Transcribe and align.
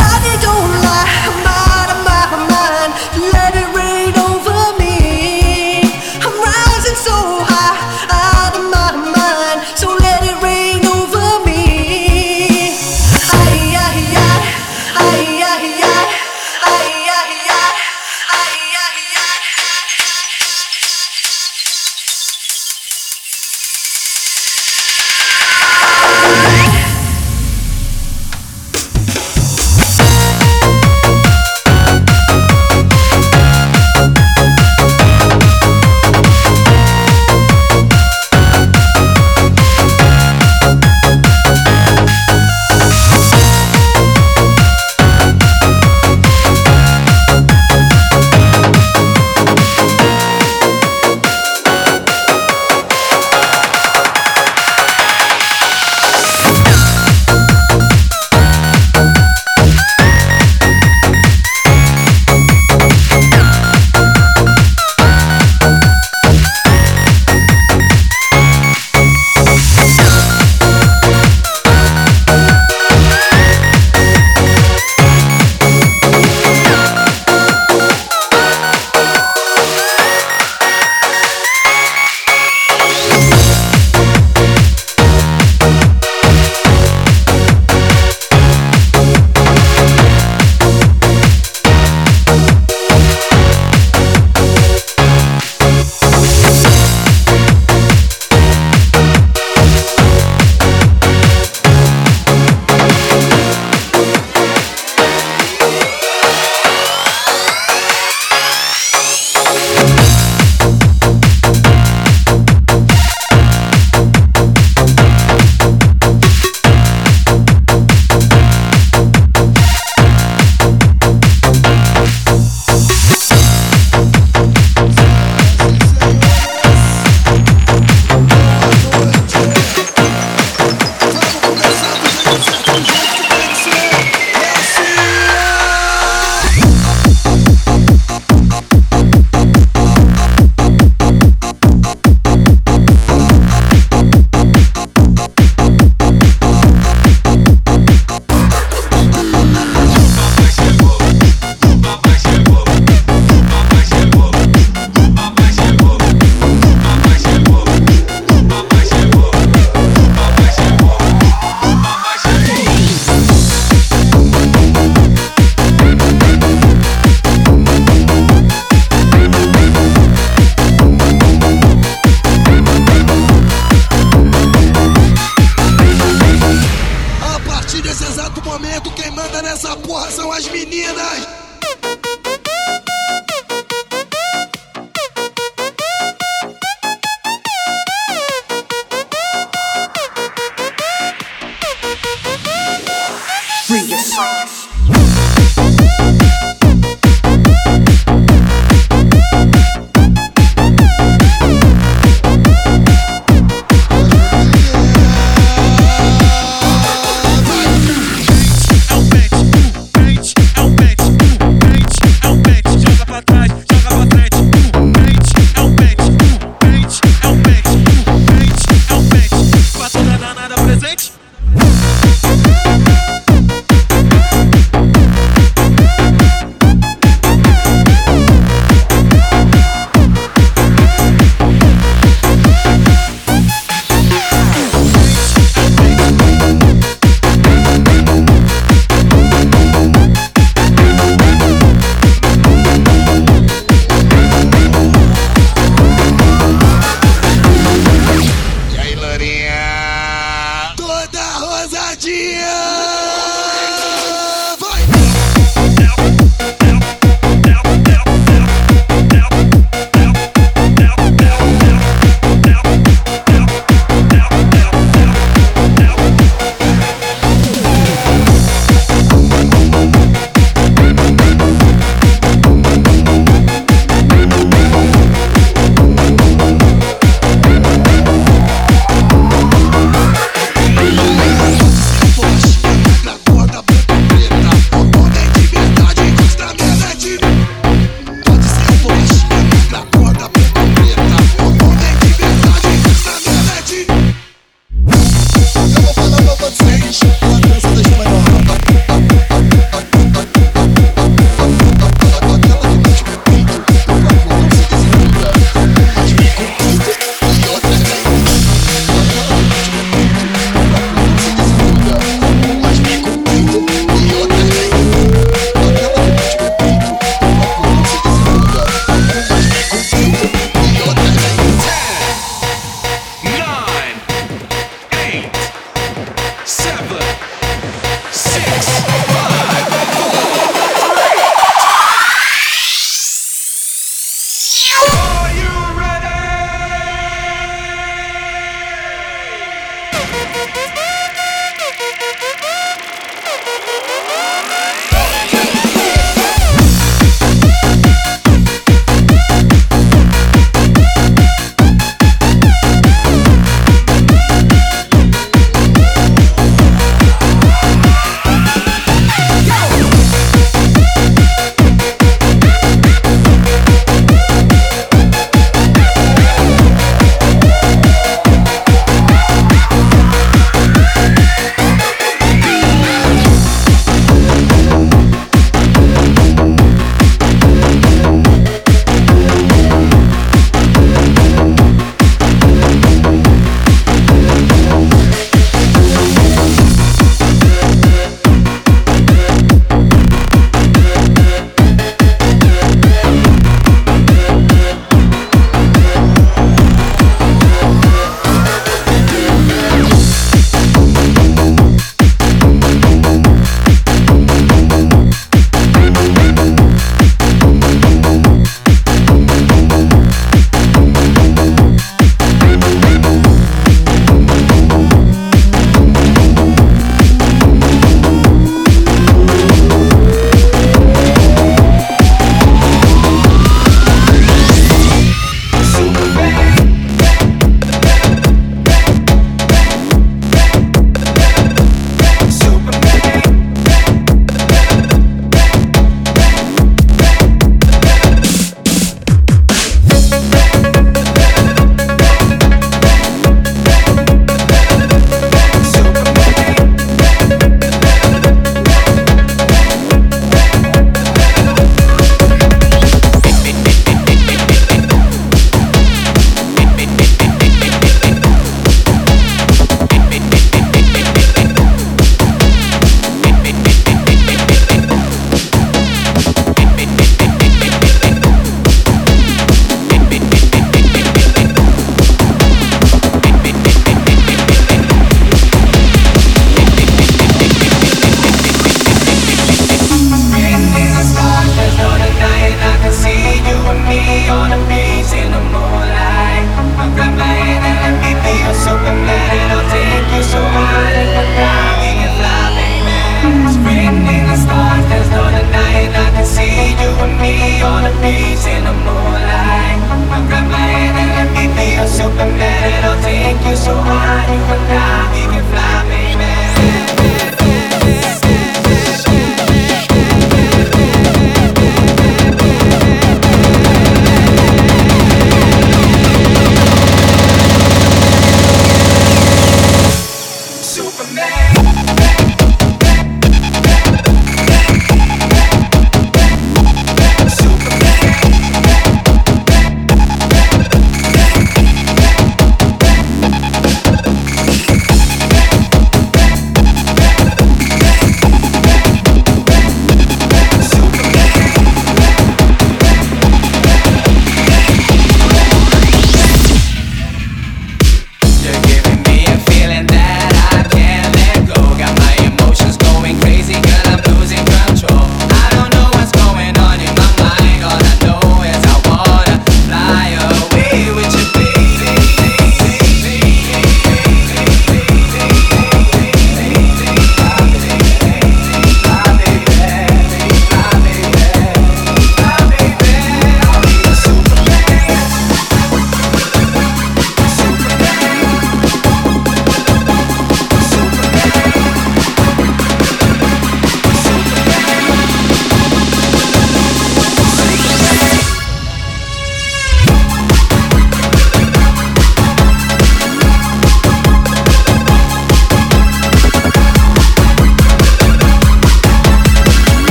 Nobody 0.00 0.34
don't 0.42 0.70
lie. 0.82 1.43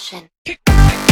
Fashion. 0.00 1.09